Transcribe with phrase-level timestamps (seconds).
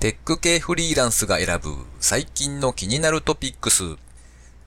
[0.00, 3.98] テック系フリーランスが選ぶ最近の気になるトピックス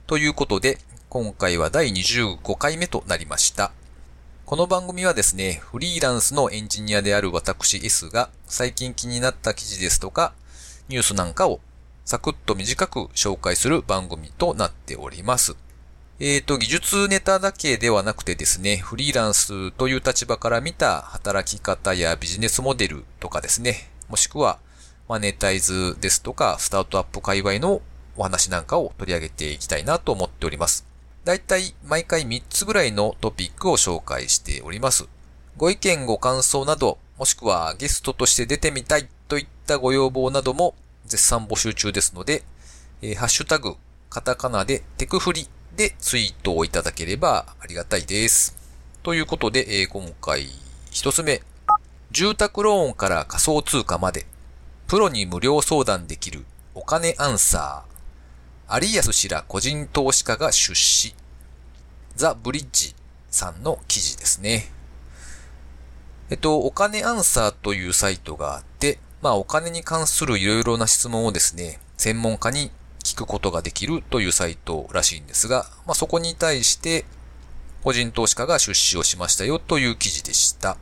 [0.06, 0.78] ということで、
[1.10, 3.72] 今回は第25回目となりました。
[4.46, 10.34] この番組はですね、フリーランスのエンジニアである私 S が最近気になった記事ですとか、
[10.88, 11.62] ニュースなんかを
[12.06, 15.56] サクッと短く紹介する番組となっております。
[16.20, 24.60] えっ、ー、と、技術ネタだけではなくてですね、フリーランスという立場から見た働き方やビジネスモデルとかですね、もしくは
[25.14, 27.84] マネタイズですとか、スタートアップ界隈の
[28.18, 30.88] お話なんかを取り上げていきたいなと思っております。
[31.24, 35.08] だいたい毎回3つぐらいのトピックを紹介しております。
[35.56, 40.74] ご意見ご感想など、もしくはゲストとして出てみたいといったご要望なども
[41.06, 42.42] 絶賛募集中ですので、
[43.04, 43.76] えー、ハッシュタグ、
[44.10, 48.58] カタカナでテクフリでツイートをいただければありがたいです。
[49.04, 50.48] ということで、えー、今回
[50.90, 51.44] 一つ目。
[52.10, 54.26] 住宅ローンから仮想通貨まで、
[54.88, 58.80] プロに無料相談できるお金アンサー。
[58.82, 61.16] 有安氏ら個人投資家が出資。
[62.16, 62.96] ザ・ブリッジ
[63.30, 64.72] さんの記事ですね。
[66.30, 72.72] えっと、お金アンサーというサイトがあって、まあお金に関するいろいろな質問をですね、専門家に
[73.04, 77.06] 聞くことができるというサイトらしいんですが、まあ、そこに対して
[77.84, 80.78] 個人投資家が出資をしましたよという記事でした。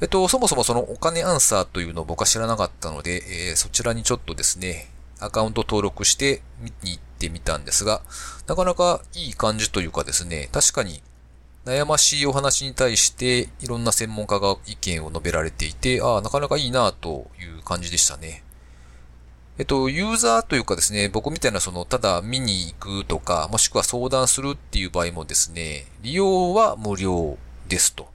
[0.00, 8.02] えっと、そもそもそのお金アンサーというのを僕は知らなかったので、えー、そちらにちょっとですね、アカウント登録して見に行ってみたんですが、
[8.46, 11.02] なかなかいい感じというかですね、確かに
[11.64, 18.44] 悩ましいお話に対していろんな専門家が意見を述べられていて、ああ、なかなかいいなという感じでしたね。
[19.58, 28.06] えっと、ユーザーというかですね、僕みたいなその、ただ見に行くとか、もしくは相談するっていう場合もですね、利用は無料ですと。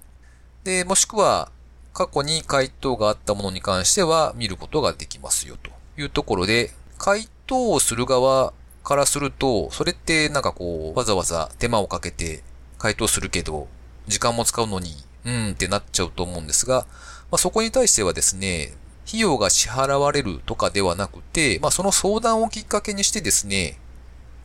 [0.64, 1.52] で、もしくは、
[1.94, 12.44] 過去に回答があったものに関しては見ることができますよというところで、回答をする側からすると、それってなんかこう、わざわざ手間をかけて
[12.78, 13.68] 回答するけど、
[14.08, 16.88] 時間も使うのに、うんってなっちゃうと思うんですが、
[17.30, 18.74] まあ、そこに対してはですね、
[19.08, 23.78] 費用が支払われるとかではなくて、まあその相談をきっかけにしてですね、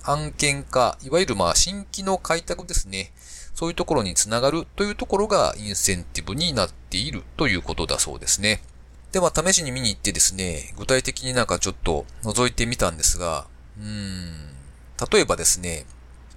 [0.03, 3.13] 案件化、いわゆるまあ新規の開拓ですね。
[3.57, 8.63] そういうところにつながるというところがインセンティブになっているということだそうですね。
[9.13, 13.47] で、まあ試しに見に行ってですね、具体的になんかちょっと覗いてみたんですが、
[13.81, 14.35] うん、
[15.11, 15.87] 例えばですね、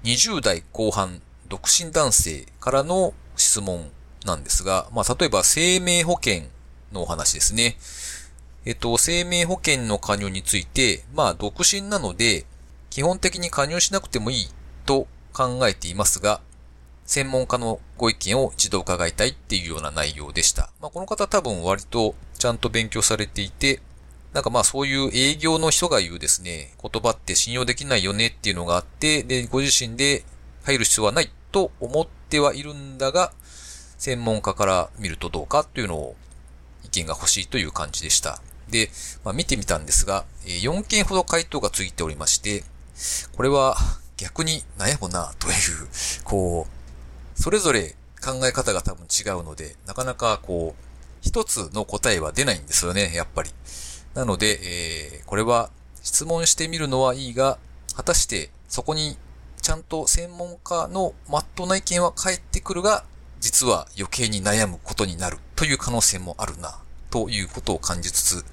[0.06, 3.92] 20代後半独身男性からの質問
[4.26, 6.44] なんですが、まあ例えば生命保険
[6.94, 7.78] のお話ですね。
[8.66, 12.46] えっと、生命保険の加入について、まあ、独身なので、
[12.90, 14.50] 基本的に加入しなくてもいい
[14.86, 16.42] と考えていますが、
[17.10, 20.70] 専門家のご意見を一度伺いたいっていうような内容でした。
[20.80, 23.82] まあ、この方多分割とちゃんと勉強されていて、
[24.32, 30.24] なんかまあそういう営業の人が言うですね、言葉って信用できないよねっていうのがあって、で、ご自身で
[30.66, 33.34] 入る必要はないと思ってはいるんだが、
[33.98, 36.16] 専門家から見るとどうかっていうのを
[36.86, 38.40] 意見が欲しいという感じでした。
[38.70, 38.92] で、
[39.24, 42.64] まあ、見てみたんですが、4件ほど回答がついておりまして、
[43.36, 43.78] これは
[44.16, 45.56] 逆に悩むなという、
[46.24, 46.79] こう、
[47.40, 50.84] それぞれ考え方が多分違うので、なかなかこう、
[51.22, 53.50] 一つの答えは出ないんですよね、やっぱり。
[54.14, 55.70] なので、えー、これは
[56.04, 57.58] 質問してみるのはいいが、
[57.96, 59.18] 果たしてそこに
[59.62, 63.06] ちゃんと専門家のまっとうな意見は返ってくるが、
[63.40, 66.80] 実は余計に悩むことになるという可能性もあるな、
[67.10, 68.46] ということを感じつつ、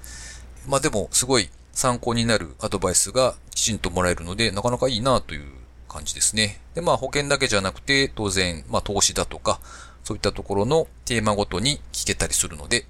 [0.65, 5.57] まあでも、すごい参考になるアドバイスがきちんともらえるので、なかなかいいなという
[5.97, 6.59] 感じですね。
[6.75, 9.59] で、まあ保険だけじゃなくて、当然、まあ投資だとか、
[10.03, 12.85] そういったところのテーマごとに聞けたりするので、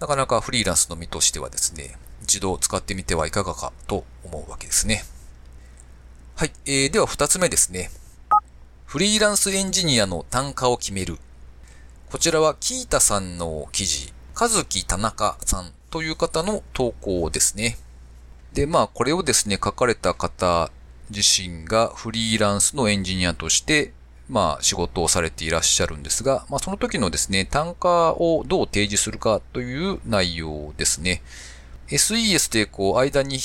[0.00, 5.04] なかなかフリーランスの身としてはですね、一度使ってみてはいかがかと思うわけですね。
[6.34, 6.52] はい。
[6.66, 7.90] えー、では二つ目ですね。
[8.86, 11.18] フリーランスエンジニアの単価を決める。
[12.10, 17.78] こちらはキータさんの記事、カズキ田中さんという方の投稿ですね。
[18.52, 20.70] で、まあ、これをですね、書かれた方
[21.10, 23.92] 自身がフリーランスのエンジニアとして、
[24.28, 31.22] まあ、仕事をされていらっしゃるんですが、まあ、その時のですね、単価をどう提示するかという内容ですね。
[31.88, 33.36] SES でこう、間に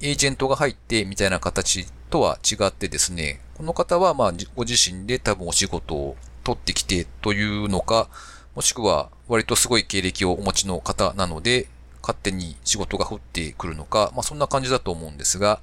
[0.00, 8.08] エージェントが入ってみたいな形とは違ってですね、この方はまあ、ご自身で多分お仕事を取ってきてというのか、
[8.54, 11.68] もしくは割とすごい経歴をお持ちの方なので、
[12.00, 15.60] 勝手に仕事が降ってくるのか、まあそんな感じだと思うんですが、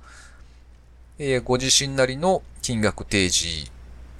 [1.17, 3.71] えー、ご自身なりの金額提示、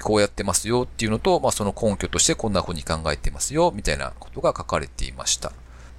[0.02, 5.52] こうやってますよっていうのと、まあその根拠としてこんな風に考えてますよ、みたいなことが書かれていました。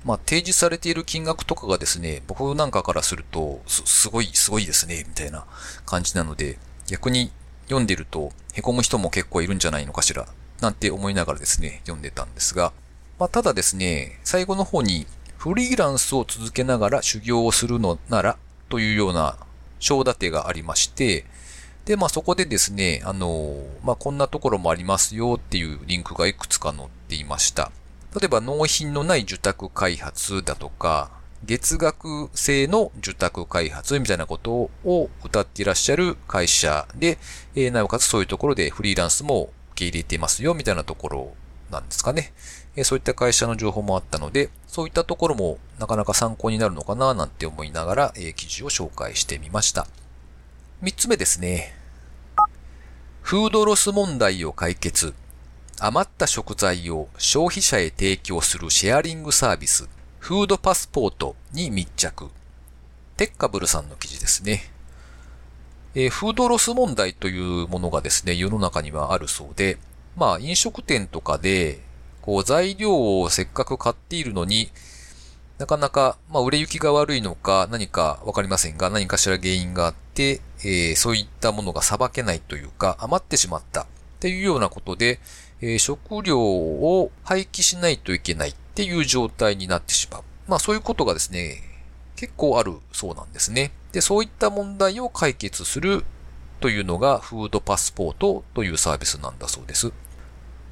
[0.07, 5.45] まあ、提示されている金額とかがですね、僕なんかからすると、す、すごい、すごいですね、みたいな
[5.85, 7.33] 感じなので、逆に
[7.65, 10.27] 読んでると、凹む人も結構いるんじゃないのかしら、
[10.61, 12.73] なんて思いながらですね、読んでたんですが、
[13.19, 15.07] まあ、ただですね、最後の方に、
[15.37, 18.39] フリーランスを続けながら修行をするのなら、
[18.69, 19.37] というような
[19.79, 21.25] 章立てがありまして、
[21.85, 27.71] で、まあそこでですね、あの、まあこんなところもありますよっていうリンクがいくつか載っていました。
[28.19, 31.11] 例えば納品のない受託開発だとか、
[31.45, 37.19] 月額制の受託開発みたいなことを歌っていらっしゃる会社で、
[37.55, 41.35] えー、なおかつそういうところでフリーランスも受け入れていますよみたいなところ
[41.71, 42.33] なんですかね。
[42.77, 49.87] え、そういった会社の情報もあったので、そういったところもなかなか参考になるのかななんて思いながら、え、記事を紹介してみました。
[50.83, 51.75] 三つ目ですね。
[53.23, 55.15] フードロス問題を解決。
[55.81, 59.89] 余った食材を消費者へ提供するシェアリングサービス、
[60.19, 62.31] フードパスポートに密着。
[63.17, 64.71] テッカブルさんの記事ですね。
[65.95, 69.79] えー、フードロス問題というものがですね、世の中にはあるそうで、
[70.15, 71.81] まあ飲食店とかで、
[72.27, 74.71] こう材料をせっかく買っているのに、
[75.59, 83.87] なかなか、まあ、売れ行きが悪いのか何かわかりませんが、何かしら原因があって、えー、そういったものがさばけないというか、余ってしまったっ
[84.19, 85.21] ていうようなことで、
[85.61, 90.23] えー、食料を廃棄しないといけないっていう状態になってしまう。
[90.49, 91.63] まあ、そういうことがですね、
[92.17, 93.71] 結構あるそうなんですね。
[93.93, 96.05] で、そういった問題を解決する
[96.61, 99.93] というのがフードパスポートというサービスなんだそうです。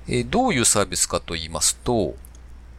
[0.07, 2.15] えー、どういうサービスかと言いますと、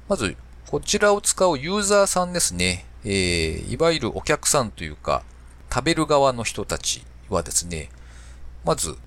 [0.07, 0.35] まず
[0.67, 2.85] こちらを使うユーザーさんですね。
[3.03, 5.23] えー、いわゆるお客さんというか、
[5.71, 7.89] 食べる側の人たちはですね、
[8.63, 8.97] まず、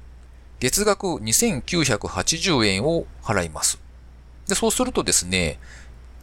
[0.60, 3.80] 月額2980円を払います。
[4.46, 5.58] で、そうするとですね、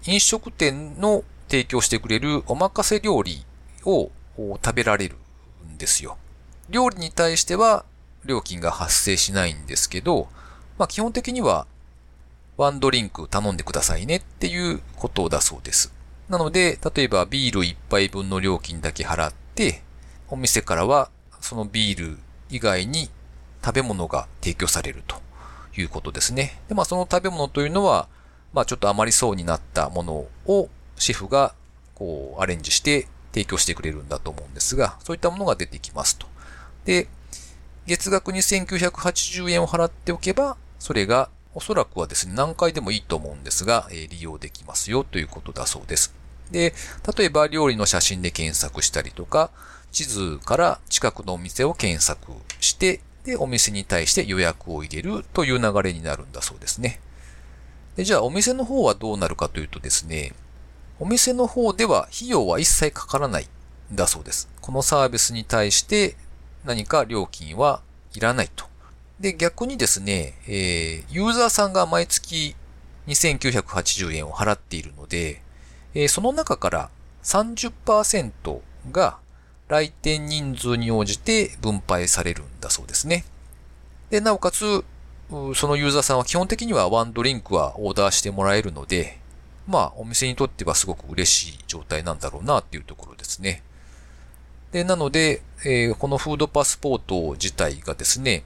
[0.06, 3.46] 飲食店の提供してくれるお任せ料理
[3.84, 5.18] を食べられる
[5.68, 6.18] んですよ。
[6.70, 7.86] 料理に対しては
[8.26, 10.28] 料金が発生しないんですけど、
[10.78, 11.68] まあ基本的には
[12.58, 15.94] ワンドリンク頼んでくださいねっていうことだそうです。
[16.30, 19.84] なので、例えばビール1杯分の料金だけ払って、
[20.30, 21.10] お店からは
[21.42, 22.18] そのビール
[22.50, 23.10] 以外に
[23.64, 25.18] 食べ物が提供されると
[25.80, 26.62] いうことですね。
[26.68, 28.08] で、まあその食べ物というのは、
[28.54, 31.54] まあちょっと余りそうになったものをシェフが
[31.94, 36.26] こうアレンジして提供してくれるんだと思うんですが、そういったものが出てきますと。
[36.86, 37.08] で、
[37.86, 46.14] 月額2980円を払っておけば、それがおそらくはですね、何回でもいいと思うんですが、え、利用できますよということだそうです。
[46.52, 46.74] で、
[47.18, 49.52] 例えば料理の写真で検索したりとか、
[49.94, 57.00] 地図から近くのお店を検索して、で、お店に対して予約を入れるという流れになるんだそうですね。
[57.96, 60.34] で、じゃあお店の方はどうなるかというとですね、
[61.00, 63.48] お店の方では費用は一切かからない
[63.94, 64.50] んだそうです。
[64.60, 66.18] このサービスに対して
[66.66, 67.82] 何か料金は
[68.14, 68.66] いらないと
[69.20, 72.56] で、逆にですね、えー、ユーザーさんが毎月
[73.08, 75.42] 2980円を払っているので、
[75.94, 76.90] えー、その中から
[77.24, 78.60] 30%
[78.92, 79.18] が
[79.68, 83.26] 来店人数に応じて分配されるんだそうですね。
[84.10, 84.84] で、なおかつ、
[85.56, 89.18] そのユーザーさんは基本的にはワンドリンクはオーダーしてもらえるので、
[89.68, 93.64] まあ、お店にとってはすごく嬉しい状態なんだろうなっていうところですね。
[94.72, 98.44] で、なので、えー、このフードパスポート自体がですね、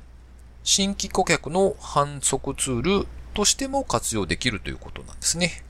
[0.64, 5.64] 新規顧客の反則ツールとしても活用できるということなんですね。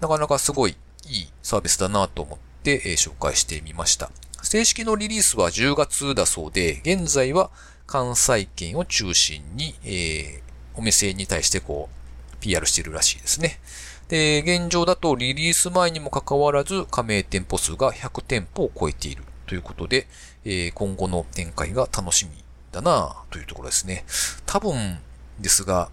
[0.00, 0.76] なかなかすごい
[1.08, 4.10] いいサービスだなと思って、紹介してみました。
[4.42, 7.50] 正式のリリースは10月だそうで、現在は
[7.86, 13.60] 関西圏を中心に、えー、お店に対してこう、PR しているらしいですね。
[14.08, 20.06] で、現状だとリリース前にもかかわらず加盟店舗数が100店舗を超えているということで、
[20.44, 22.45] えー、今後の展開が楽しみ
[22.76, 24.04] だなというところですね。
[24.44, 24.98] 多分
[25.40, 25.88] ですが、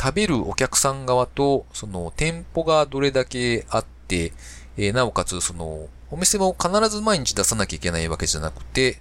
[0.00, 4.32] 食べるお客さん側と、その店舗がどれだけあって、
[4.76, 9.00] えー、なおかつその、お店も必ず毎日出さなきゃいけないわけじゃなくて、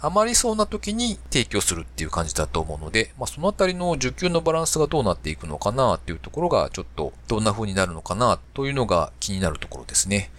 [0.00, 10.30] 余りそうな時に提供するっていう感じだと思うので、まあ、そのあたりの需給のバランスがどうなっていくのかなっていうところが、ちょっとどんな風になるのかなというのが気になるところですね。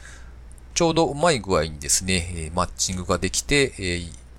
[0.73, 3.73] ちょうどうまい具合にですね、マッチングができて、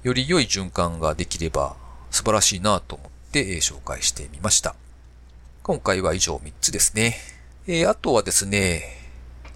[0.07, 1.75] より良い循環ができれば
[2.13, 4.77] 素晴らしいなと思って紹介してみました。
[5.65, 7.17] 今回は以上3つですね。
[7.67, 8.85] えー、あとはですね、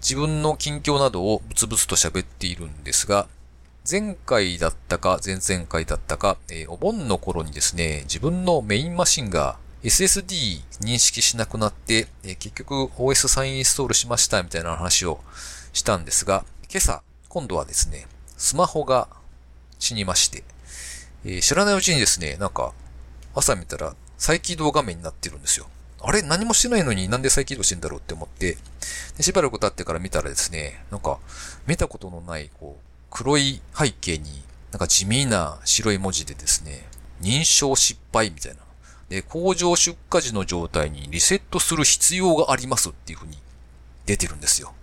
[0.01, 3.29] 自分の近況などをブツブツと喋っているんですが、
[3.89, 9.55] 前回だったか前々回だったか、えー、お盆の頃にですね、自分のメインマシンが
[9.85, 15.21] SSD 認識しなくなって、え結局 OS 再インストールしましたみたいな話を
[15.71, 18.05] したんですが、今朝、今度はですね、
[18.35, 19.07] スマホが
[19.81, 20.45] 死にまして、
[21.25, 22.71] えー、知らないうちにですね、なんか、
[23.35, 25.67] 朝見たら再起動画面になってるんですよ。
[25.99, 26.21] あれ？
[26.21, 28.57] 何もしてないのになんで再起動してんだろうって思って、
[29.17, 31.19] でしばらく経ってから見たらですね、なんか、
[31.67, 36.87] 見たことのない、こう、黒い背景に、なんか地味な白い文字でですね、
[37.21, 38.59] 認証失敗みたいな。
[39.09, 43.37] で、工場出荷時の状態にリセットする必要がありますっていう風に
[44.05, 44.73] 出てるんですよ。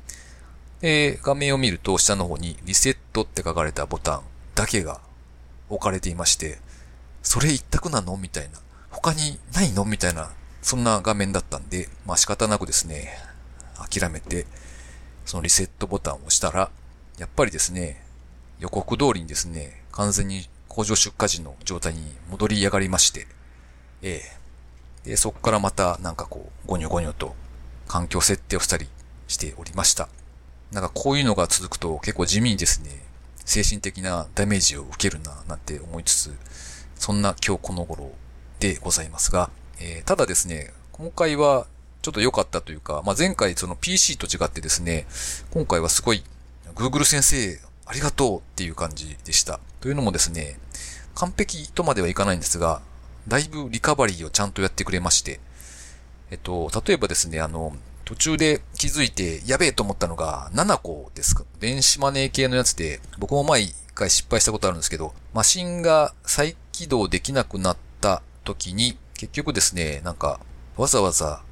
[0.80, 4.22] で、画面を見ると下の方にリセットって書かれたボタン
[4.58, 5.00] だけが
[5.68, 6.58] 置かれていまして、
[7.22, 8.58] それ一択なのみたいな。
[8.90, 10.30] 他にないのみたいな、
[10.62, 13.08] そんな画面だったんで、まあ仕方なくですね、
[13.88, 14.46] 諦めて、
[15.26, 16.70] そのリセットボタンを押したら、
[17.18, 18.02] やっぱりですね、
[18.58, 23.28] 予告通りにですね、完全に工場出荷時の状態に戻り上がりまして、
[24.02, 24.22] え
[25.04, 25.10] え。
[25.10, 27.36] で、そこからまたなんかこう、ゴニョゴニョと
[27.86, 28.88] 環境設定をしたり
[29.28, 30.08] しておりました。
[30.72, 33.07] なんかこういうのが続くと結構地味にですね、
[33.48, 36.36] 精神的なダメージを受けるな、なんて思いつつ、
[36.96, 38.12] そんな今日この頃
[38.60, 39.48] でございますが、
[39.80, 41.66] えー、ただですね、今回は
[42.02, 45.06] ちょっと良かったというか、まあ、前回その PC と違ってですね、
[45.50, 46.22] 今回はすごい
[46.74, 49.60] Google 先生ありがとうっていう感じでした。
[49.80, 50.58] というのもですね、
[51.14, 52.82] 完璧とまではいかないんですが、
[53.28, 55.40] だいぶリカバリーをちゃんとやってくれまして、
[56.30, 57.74] えっと、例えばですね、あの、
[58.08, 61.44] 途中で気づいてやべえと思ったのが7個ですか。
[61.60, 70.40] 電子マネー系のやつで、僕も前一回失敗したことあるんですけど、マシンが再起動できなくなった時に、結局ですね、なんか、
[70.78, 71.42] わざわざ、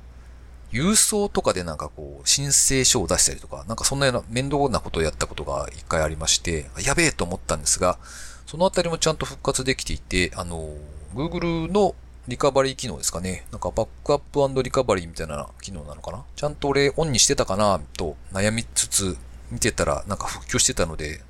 [0.73, 7.99] 郵送とかでなんかこう、申請書を出したりとか、なんかそんなような面倒なことをやったことが一回ありまして、やべえと思ったんですが、
[8.47, 10.71] そのあたりもちゃんと復活できていて、あの、
[11.15, 11.95] Google の
[12.29, 13.47] リカバリー機能ですかね。
[13.53, 14.19] なんかバックアッ
[14.53, 16.25] プリカバリーみたいな機能なのかな？
[16.35, 19.17] ちゃんと俺オンにしてたかなと悩みつつ
[19.53, 21.21] 見てたらなんか復旧してたので、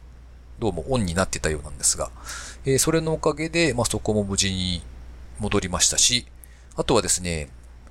[0.58, 2.10] どうもオンになってたようなんですが、
[2.64, 4.82] えー、それのおかげで、まあ、そこも無事に
[5.38, 6.26] 戻りましたし、
[6.76, 7.50] あとはですね、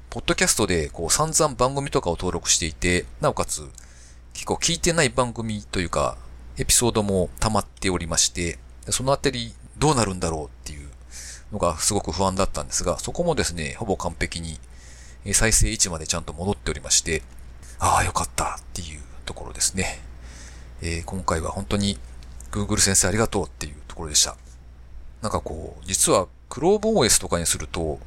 [0.10, 3.70] ポッドキャストでこう散々番組とかを登録していて、なおかつ
[4.34, 6.18] 結構聞いてない番組というか、
[6.58, 8.58] エピソードも溜まっておりまして、
[8.90, 10.90] そのあたりどうなるんだろうっていう
[11.56, 14.60] のがすごく不安だったんですが、そこもですね、ほぼ完璧に
[15.34, 17.24] 再生位置までちゃんと戻っておりまして、
[17.80, 20.02] ああ、よかったっていうところですね。
[20.82, 21.98] えー、今回は本当に
[22.52, 24.36] Google 先生ありがとうっていうところでした。
[25.22, 28.00] なんかこう、実は ChromeOS とかにすると、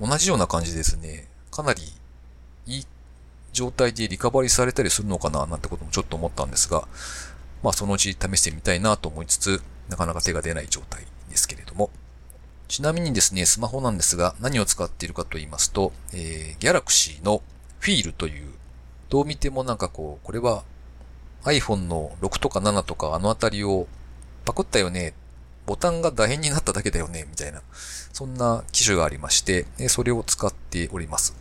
[0.00, 1.82] 同じような感じですね、かなり
[2.66, 2.86] いい
[3.52, 6.86] 状態でリカバリーされたりするのかななんてこともちょっと思ったんですが、
[7.62, 11.90] まあそのうち試してみたいなと思いつつ、なかなか手が出ない状態ですけれども。
[12.68, 17.42] ちなみにですね、スマホなんですが、何を使っているかと言いますと、えー、Galaxy の
[17.78, 18.52] フィールという、
[19.08, 20.64] どう見てもなんかこう、これは
[21.44, 23.86] iPhone の6とか7とかあのあたりを
[24.44, 25.14] パクったよね、
[25.64, 27.62] ボタンが楕円になっただけだよね、みたいな、
[28.12, 31.36] そんな機種がありまして、それを使っております。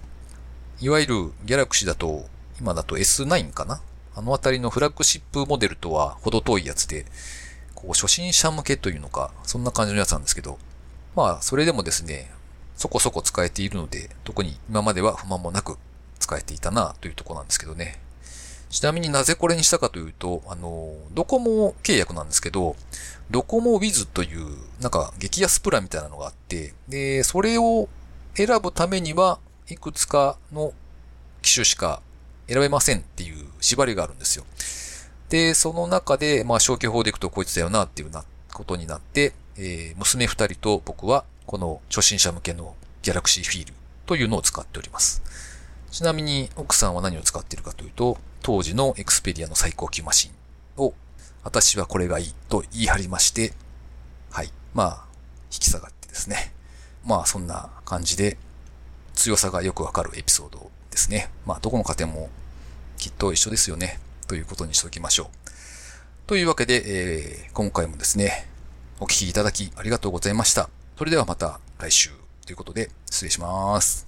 [0.79, 1.15] いわゆる
[1.46, 2.27] Galaxy だと、
[2.60, 3.82] 今だと S9 かな？
[4.15, 7.05] あのあたりのフラッグシップモデルとは程遠いやつで、
[7.74, 10.58] こう初心者向けというのか、そんな感じのやつなんですけど、
[11.15, 12.31] まあ、それでもですね、
[12.75, 15.77] そこそこ使えているので、特に今までは不満もなく
[16.19, 18.01] 使えていたなというとこなんですけどね。
[18.69, 22.75] ちなみになぜこれにしたかというと、あの、ドコモ契約なんですけど、
[23.31, 27.88] ドコモ Wiz という、なんか激安プランみたいなのがあって、で、それを
[28.34, 30.74] 選ぶためには、いくつかの
[31.41, 32.01] 機種しか
[32.48, 34.45] 選べませんっていう縛りがあるんですよ。
[35.29, 43.71] で、その中で、まあ消去法でいくとこいつだよなっていうなことになって、えー、娘二人と僕はこの初心者向けの Galaxy Feel
[44.05, 45.21] というのを使っております。
[45.91, 50.93] ちなみに奥さんは何を使っているかというと、当時の Xperia の最高級マシンを、
[51.43, 53.53] 私はこれがいいと言い張りまして、
[54.29, 54.51] はい。
[54.74, 55.05] まあ、
[55.51, 56.53] 引き下がってですね。
[57.05, 58.38] まあ、そんな感じで、
[59.13, 61.29] 強さがよくわかるエピソードですね。
[61.45, 62.29] まあ、どこの家庭も
[62.97, 64.00] きっと一緒ですよね。
[64.27, 65.27] ということにしておきましょう。
[66.27, 68.50] というわけで、えー、今回もですね、
[68.99, 70.69] お聞きいただきありがとうございました。
[70.97, 72.11] それではまた来週
[72.45, 74.04] ということで失礼します。